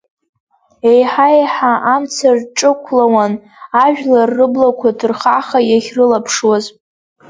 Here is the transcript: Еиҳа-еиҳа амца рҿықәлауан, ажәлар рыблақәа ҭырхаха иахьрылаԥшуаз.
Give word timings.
Еиҳа-еиҳа 0.91 1.73
амца 1.93 2.29
рҿықәлауан, 2.37 3.33
ажәлар 3.85 4.29
рыблақәа 4.37 4.89
ҭырхаха 4.97 5.59
иахьрылаԥшуаз. 5.69 6.65